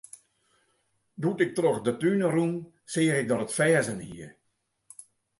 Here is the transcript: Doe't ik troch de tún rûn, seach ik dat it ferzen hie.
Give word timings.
Doe't 1.21 1.43
ik 1.45 1.55
troch 1.57 1.79
de 1.85 1.93
tún 2.01 2.21
rûn, 2.35 2.53
seach 2.91 3.19
ik 3.21 3.27
dat 3.29 3.43
it 3.45 3.55
ferzen 3.57 4.01
hie. 4.07 4.27